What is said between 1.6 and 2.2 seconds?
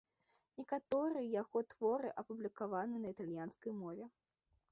творы